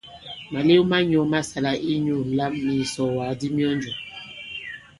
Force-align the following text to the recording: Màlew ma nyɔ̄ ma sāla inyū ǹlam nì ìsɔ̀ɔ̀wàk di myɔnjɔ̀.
Màlew 0.51 0.83
ma 0.91 0.97
nyɔ̄ 1.09 1.25
ma 1.31 1.39
sāla 1.49 1.71
inyū 1.93 2.15
ǹlam 2.29 2.53
nì 2.65 2.73
ìsɔ̀ɔ̀wàk 2.83 3.31
di 3.39 3.47
myɔnjɔ̀. 3.55 3.95